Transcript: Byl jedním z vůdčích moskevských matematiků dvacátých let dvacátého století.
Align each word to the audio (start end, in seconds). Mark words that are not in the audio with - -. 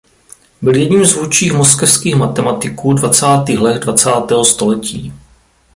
Byl 0.61 0.75
jedním 0.75 1.05
z 1.05 1.13
vůdčích 1.13 1.53
moskevských 1.53 2.15
matematiků 2.15 2.93
dvacátých 2.93 3.59
let 3.59 3.83
dvacátého 3.83 4.45
století. 4.45 5.13